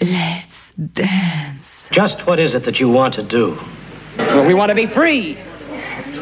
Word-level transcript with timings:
Let's 0.00 0.72
dance. 0.72 1.88
Just 1.92 2.26
what 2.26 2.40
is 2.40 2.54
it 2.54 2.64
that 2.64 2.80
you 2.80 2.88
want 2.88 3.14
to 3.14 3.22
do? 3.22 3.56
Well, 4.18 4.44
we 4.44 4.52
want 4.52 4.70
to 4.70 4.74
be 4.74 4.86
free. 4.86 5.38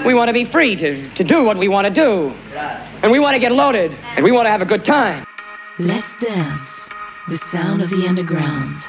We 0.04 0.12
want 0.14 0.28
to 0.28 0.34
be 0.34 0.44
free 0.44 0.76
to, 0.76 1.08
to 1.14 1.24
do 1.24 1.42
what 1.42 1.56
we 1.56 1.68
want 1.68 1.86
to 1.86 1.92
do. 1.92 2.28
And 3.02 3.10
we 3.10 3.18
want 3.18 3.34
to 3.34 3.38
get 3.38 3.52
loaded. 3.52 3.92
And 4.16 4.24
we 4.24 4.30
want 4.30 4.46
to 4.46 4.50
have 4.50 4.60
a 4.60 4.66
good 4.66 4.84
time. 4.84 5.24
Let's 5.78 6.16
dance. 6.18 6.90
The 7.28 7.36
sound 7.36 7.82
of 7.82 7.88
the 7.88 8.06
underground. 8.06 8.82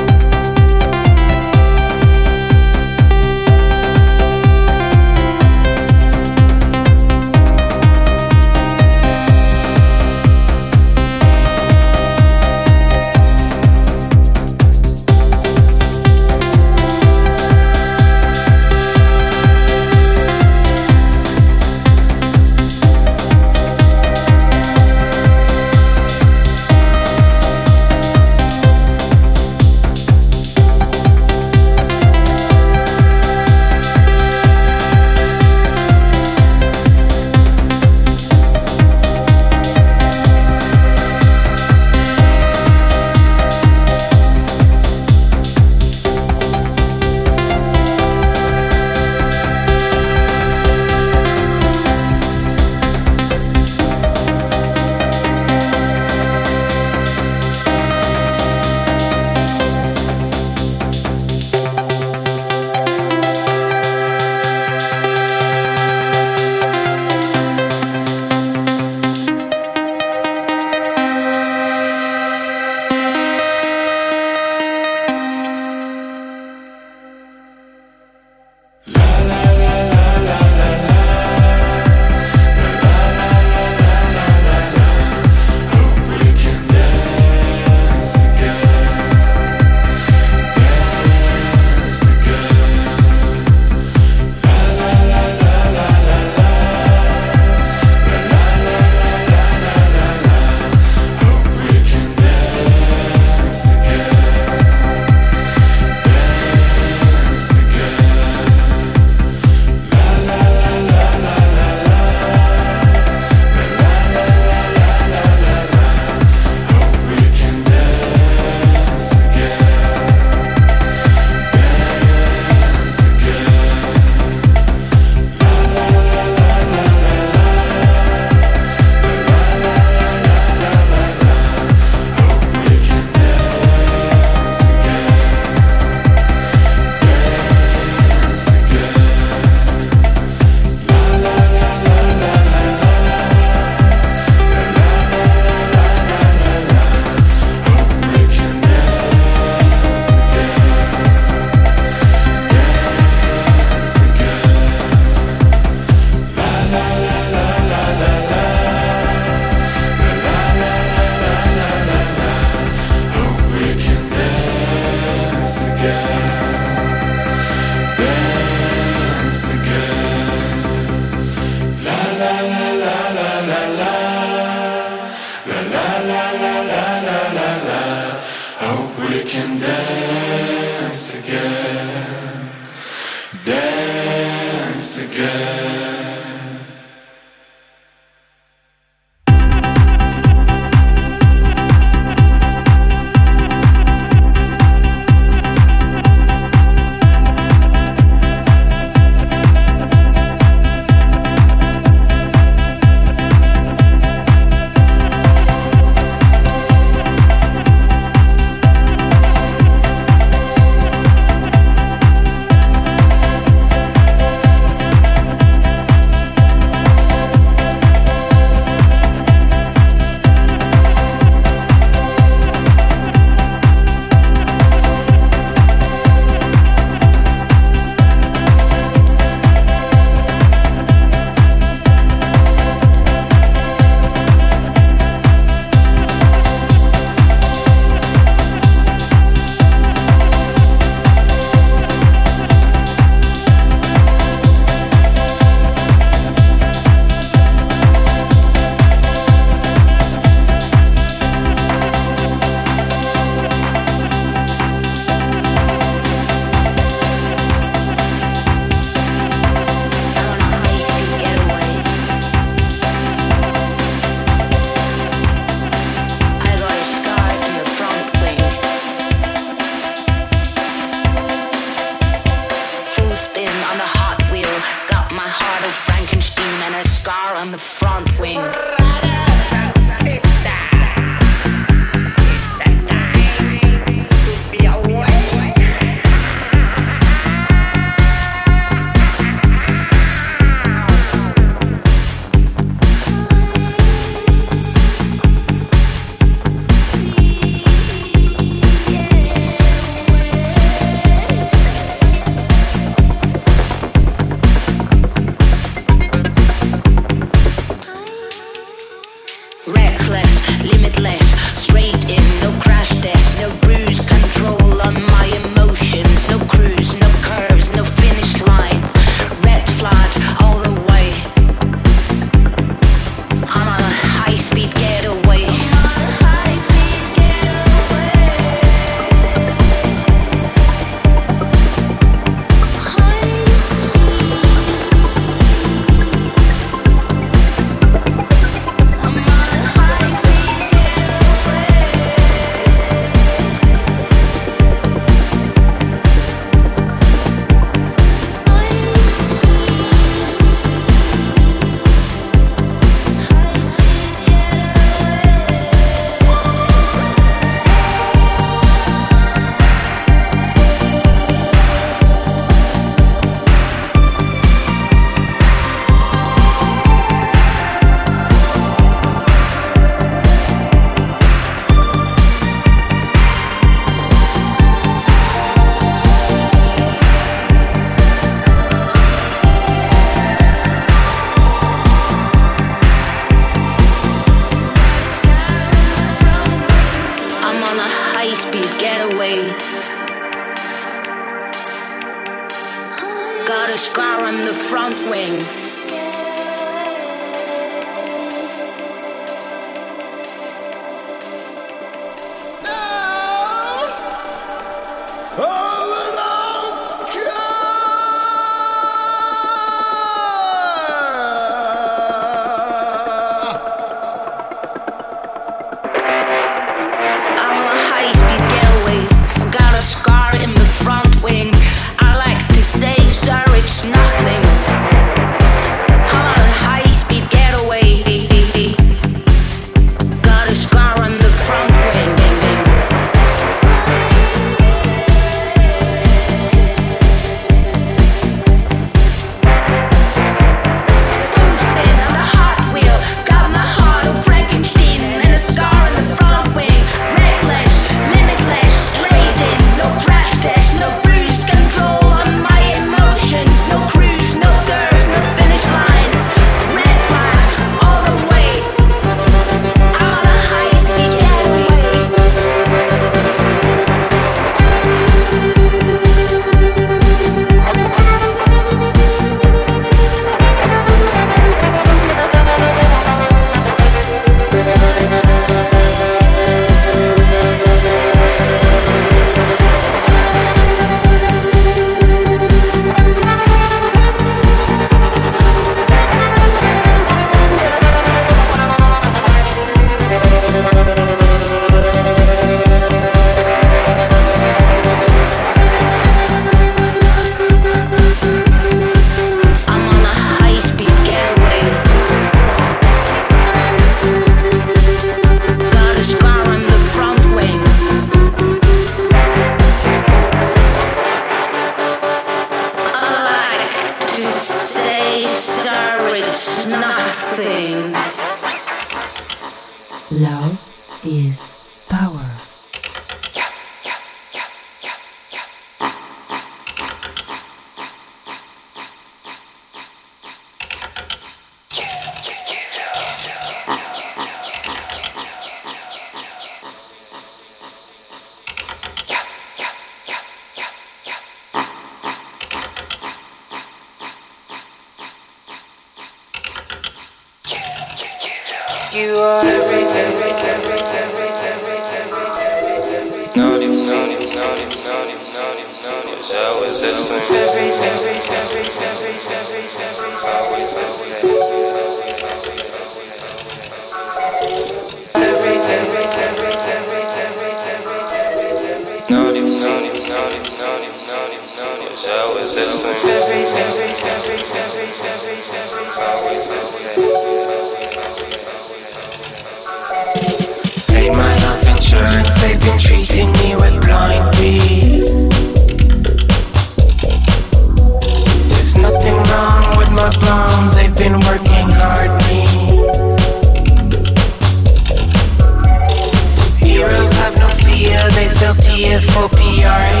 here 598.91 598.99
for 598.99 599.29
PR. 599.29 600.00